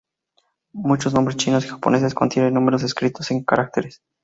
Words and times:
Muchos 0.73 1.13
nombres 1.13 1.37
chinos 1.37 1.63
y 1.63 1.67
japoneses 1.69 2.15
contienen 2.15 2.55
números 2.55 2.81
escritos 2.81 3.29
en 3.29 3.43
caracteres. 3.43 4.01